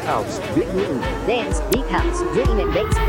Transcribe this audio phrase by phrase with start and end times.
[0.00, 0.38] house.
[1.26, 2.20] Dance, deep house.
[2.34, 2.99] Drum and bass.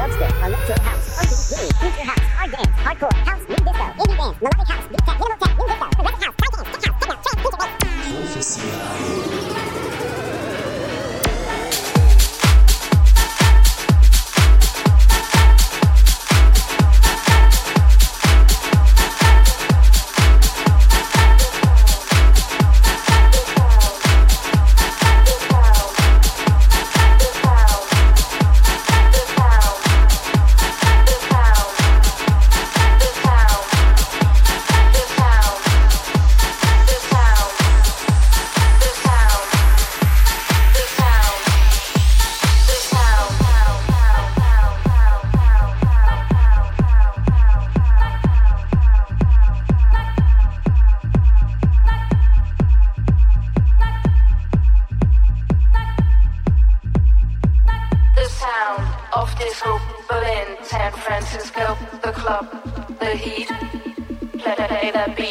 [64.94, 65.31] that beat.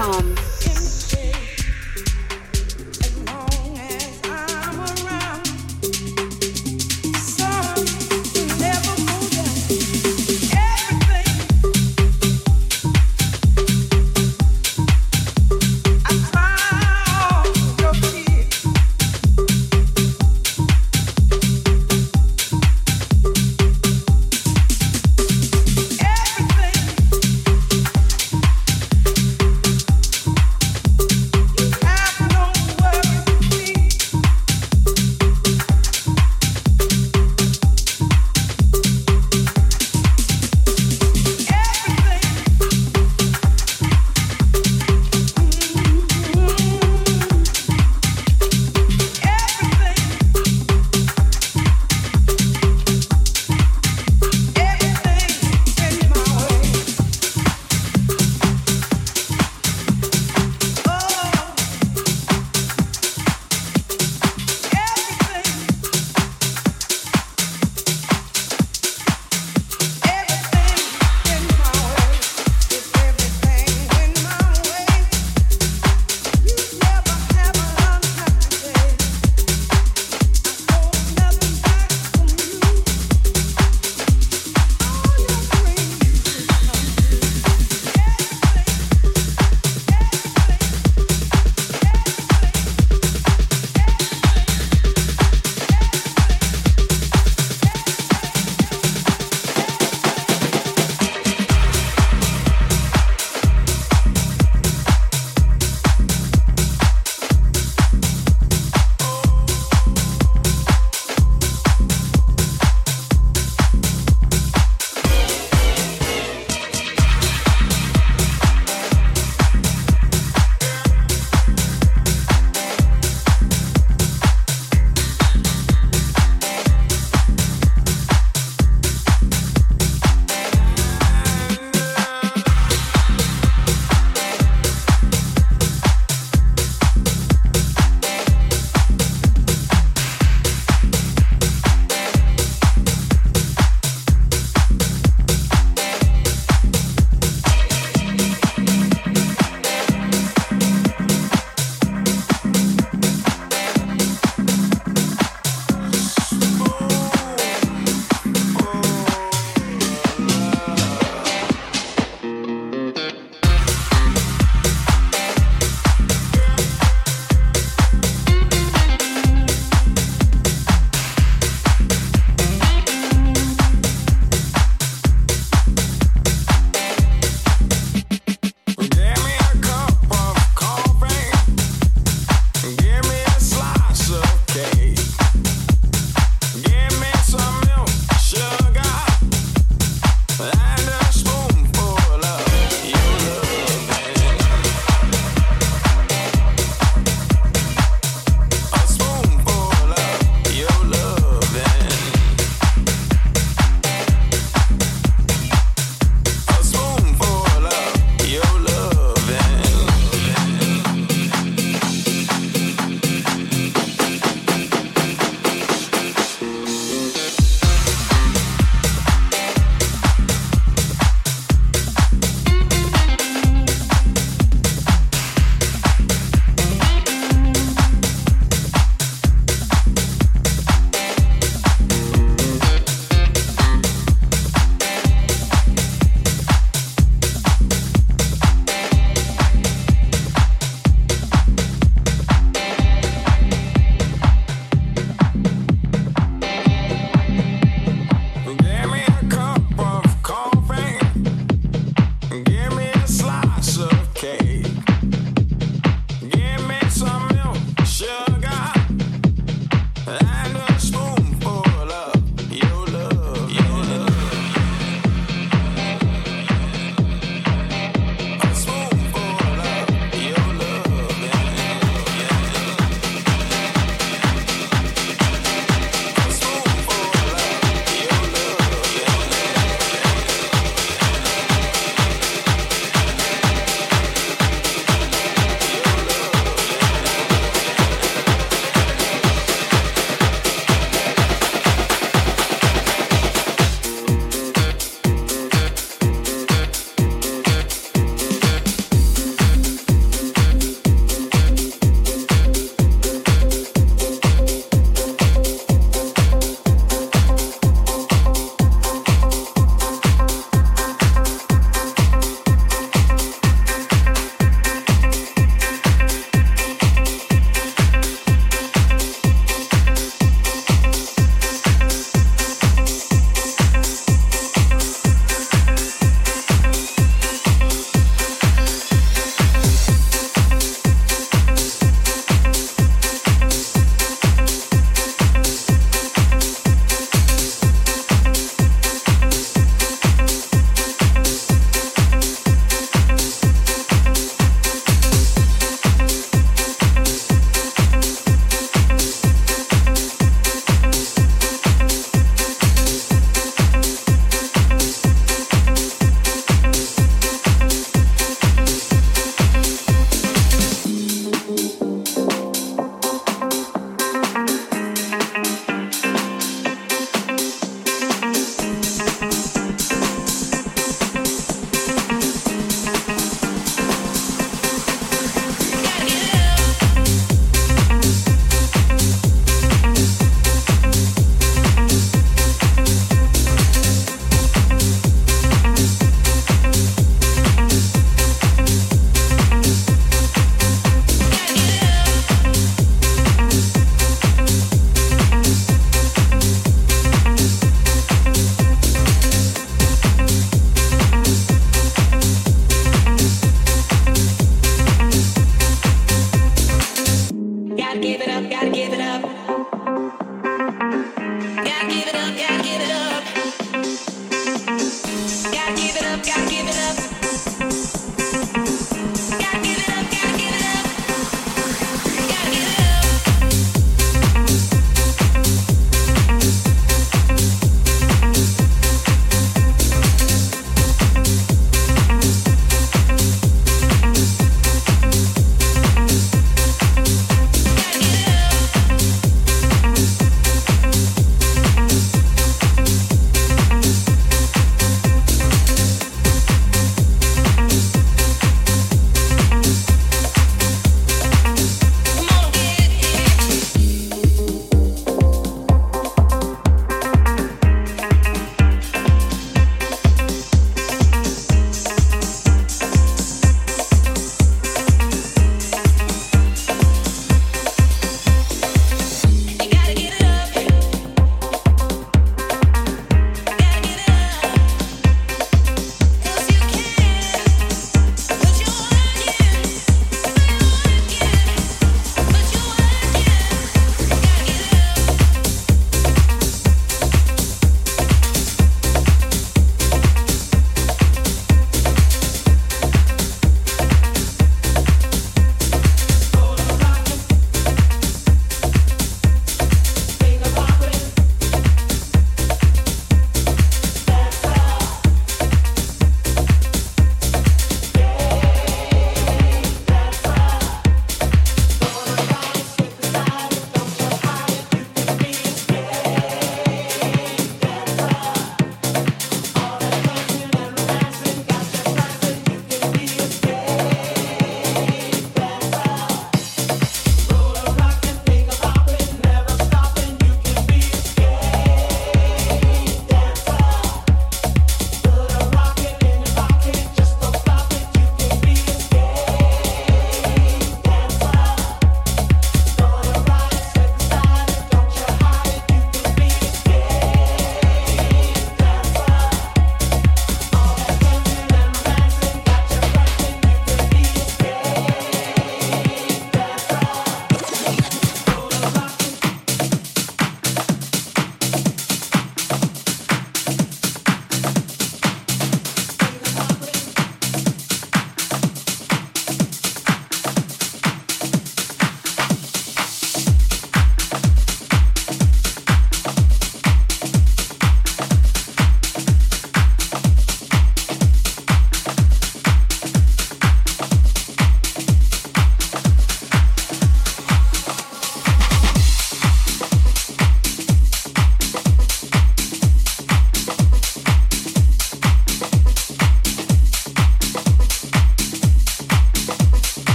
[0.00, 0.47] On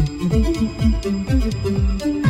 [0.00, 2.29] Müzik